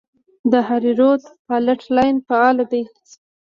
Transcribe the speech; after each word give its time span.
د 0.51 0.53
هریرود 0.67 1.21
فالټ 1.45 1.81
لاین 1.95 2.15
فعال 2.27 2.57
دی 2.71 2.83